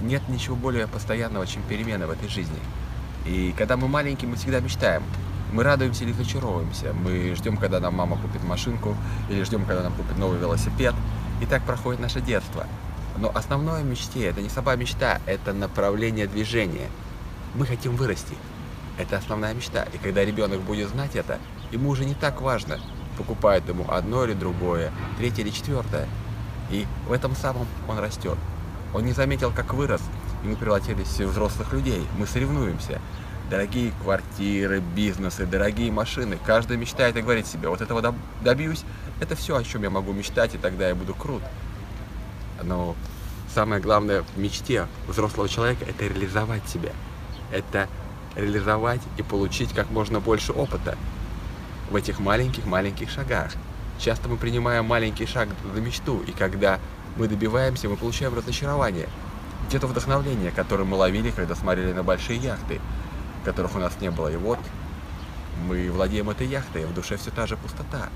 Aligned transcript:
Нет 0.00 0.22
ничего 0.28 0.56
более 0.56 0.86
постоянного, 0.86 1.46
чем 1.46 1.62
перемены 1.62 2.06
в 2.06 2.10
этой 2.10 2.28
жизни. 2.28 2.58
И 3.24 3.54
когда 3.56 3.76
мы 3.76 3.88
маленькие, 3.88 4.30
мы 4.30 4.36
всегда 4.36 4.60
мечтаем. 4.60 5.02
Мы 5.52 5.62
радуемся 5.62 6.04
или 6.04 6.12
разочаровываемся. 6.12 6.92
Мы 6.92 7.34
ждем, 7.34 7.56
когда 7.56 7.80
нам 7.80 7.94
мама 7.94 8.16
купит 8.18 8.42
машинку, 8.44 8.96
или 9.30 9.42
ждем, 9.42 9.64
когда 9.64 9.82
нам 9.82 9.92
купит 9.94 10.18
новый 10.18 10.38
велосипед. 10.38 10.94
И 11.40 11.46
так 11.46 11.62
проходит 11.62 12.00
наше 12.00 12.20
детство. 12.20 12.66
Но 13.18 13.30
основное 13.34 13.82
мечте– 13.82 14.24
это 14.26 14.42
не 14.42 14.48
сама 14.48 14.76
мечта, 14.76 15.20
это 15.26 15.52
направление 15.52 16.26
движения. 16.26 16.88
Мы 17.54 17.66
хотим 17.66 17.96
вырасти. 17.96 18.34
Это 18.98 19.16
основная 19.16 19.54
мечта. 19.54 19.84
И 19.94 19.98
когда 19.98 20.24
ребенок 20.24 20.60
будет 20.60 20.88
знать 20.90 21.16
это, 21.16 21.38
ему 21.70 21.90
уже 21.90 22.04
не 22.04 22.14
так 22.14 22.40
важно, 22.40 22.78
покупает 23.16 23.68
ему 23.68 23.90
одно 23.90 24.24
или 24.24 24.34
другое, 24.34 24.92
третье 25.18 25.42
или 25.42 25.50
четвертое. 25.50 26.06
И 26.70 26.86
в 27.08 27.12
этом 27.12 27.34
самом 27.34 27.66
он 27.88 27.98
растет. 27.98 28.38
Он 28.96 29.04
не 29.04 29.12
заметил, 29.12 29.52
как 29.54 29.74
вырос, 29.74 30.00
и 30.42 30.46
мы 30.46 30.56
превратились 30.56 31.20
в 31.20 31.26
взрослых 31.26 31.70
людей. 31.74 32.02
Мы 32.16 32.26
соревнуемся. 32.26 32.98
Дорогие 33.50 33.92
квартиры, 34.02 34.80
бизнесы, 34.80 35.44
дорогие 35.44 35.92
машины. 35.92 36.38
Каждый 36.46 36.78
мечтает 36.78 37.14
и 37.14 37.20
говорит 37.20 37.46
себе, 37.46 37.68
вот 37.68 37.82
этого 37.82 38.14
добьюсь, 38.42 38.84
это 39.20 39.36
все, 39.36 39.54
о 39.54 39.62
чем 39.64 39.82
я 39.82 39.90
могу 39.90 40.14
мечтать, 40.14 40.54
и 40.54 40.58
тогда 40.58 40.88
я 40.88 40.94
буду 40.94 41.12
крут. 41.12 41.42
Но 42.62 42.96
самое 43.54 43.82
главное 43.82 44.22
в 44.22 44.38
мечте 44.38 44.86
взрослого 45.06 45.46
человека– 45.46 45.84
это 45.86 46.06
реализовать 46.06 46.66
себя. 46.66 46.92
Это 47.52 47.88
реализовать 48.34 49.02
и 49.18 49.22
получить 49.22 49.74
как 49.74 49.90
можно 49.90 50.20
больше 50.20 50.52
опыта 50.52 50.96
в 51.90 51.96
этих 51.96 52.18
маленьких-маленьких 52.18 53.10
шагах. 53.10 53.52
Часто 53.98 54.28
мы 54.28 54.36
принимаем 54.36 54.84
маленький 54.84 55.26
шаг 55.26 55.48
за 55.74 55.80
мечту, 55.80 56.22
и 56.26 56.32
когда 56.32 56.78
мы 57.16 57.28
добиваемся, 57.28 57.88
мы 57.88 57.96
получаем 57.96 58.34
разочарование. 58.34 59.08
Где-то 59.68 59.86
вдохновление, 59.86 60.50
которое 60.50 60.84
мы 60.84 60.96
ловили, 60.96 61.30
когда 61.30 61.54
смотрели 61.54 61.92
на 61.92 62.02
большие 62.02 62.38
яхты, 62.38 62.80
которых 63.44 63.74
у 63.74 63.78
нас 63.78 63.94
не 64.00 64.10
было. 64.10 64.28
И 64.28 64.36
вот 64.36 64.58
мы 65.66 65.90
владеем 65.90 66.30
этой 66.30 66.46
яхтой, 66.46 66.84
а 66.84 66.88
в 66.88 66.94
душе 66.94 67.16
все 67.16 67.30
та 67.30 67.46
же 67.46 67.56
пустота. 67.56 68.08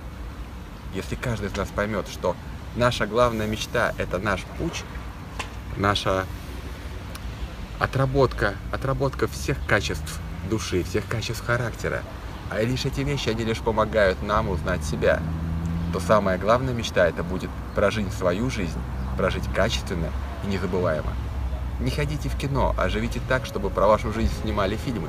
Если 0.95 1.15
каждый 1.15 1.49
из 1.49 1.57
нас 1.57 1.69
поймет, 1.69 2.07
что 2.09 2.37
наша 2.77 3.07
главная 3.07 3.47
мечта– 3.47 3.95
это 3.99 4.19
наш 4.19 4.43
путь, 4.59 4.85
наша 5.77 6.27
отработка, 7.79 8.55
отработка 8.71 9.27
всех 9.29 9.57
качеств 9.67 10.21
души, 10.49 10.83
всех 10.85 11.07
качеств 11.07 11.45
характера, 11.45 12.03
а 12.51 12.61
лишь 12.63 12.85
эти 12.85 13.01
вещи, 13.01 13.31
они 13.31 13.45
лишь 13.45 13.59
помогают 13.59 14.23
нам 14.23 14.51
узнать 14.51 14.85
себя, 14.85 15.23
то 15.93 16.01
самая 16.01 16.39
главная 16.39 16.75
мечта 16.75 17.07
это 17.07 17.23
будет 17.23 17.51
прожить 17.75 18.13
свою 18.13 18.51
жизнь, 18.51 18.79
прожить 19.17 19.45
качественно 19.55 20.09
и 20.45 20.49
незабываемо. 20.49 21.13
Не 21.81 21.91
ходите 21.91 22.29
в 22.29 22.37
кино, 22.37 22.75
а 22.77 22.89
живите 22.89 23.21
так, 23.29 23.47
чтобы 23.47 23.71
про 23.71 23.87
вашу 23.87 24.13
жизнь 24.13 24.33
снимали 24.43 24.77
фильмы. 24.77 25.09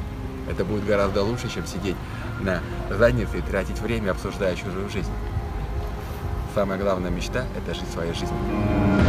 Это 0.49 0.65
будет 0.65 0.85
гораздо 0.85 1.23
лучше, 1.23 1.49
чем 1.49 1.65
сидеть 1.67 1.95
на 2.39 2.61
заднице 2.89 3.39
и 3.39 3.41
тратить 3.41 3.79
время, 3.79 4.11
обсуждая 4.11 4.55
чужую 4.55 4.89
жизнь. 4.89 5.11
Самая 6.55 6.79
главная 6.79 7.11
мечта– 7.11 7.45
это 7.57 7.73
жить 7.73 7.89
своей 7.91 8.13
жизнью. 8.13 9.00